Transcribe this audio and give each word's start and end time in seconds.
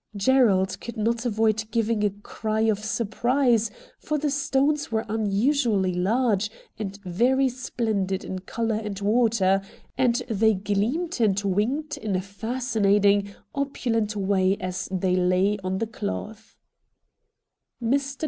Gerald 0.17 0.81
could 0.81 0.97
not 0.97 1.27
avoid 1.27 1.69
giving 1.69 2.03
a 2.03 2.09
cry 2.09 2.61
of 2.61 2.79
surprise, 2.79 3.69
for 3.99 4.17
the 4.17 4.31
stones 4.31 4.91
were 4.91 5.05
unusually 5.07 5.93
large 5.93 6.49
and 6.79 6.97
very 7.05 7.47
splendid 7.49 8.23
in 8.23 8.39
colour 8.39 8.79
and 8.83 8.99
water, 8.99 9.61
and 9.99 10.15
they 10.27 10.55
gleamed 10.55 11.21
and 11.21 11.39
winked 11.43 11.97
in 11.97 12.15
a 12.15 12.21
fascinating, 12.21 13.35
opulent 13.53 14.15
way 14.15 14.57
as 14.59 14.89
they 14.91 15.15
lay 15.15 15.59
on 15.63 15.77
the 15.77 15.85
cloth. 15.85 16.55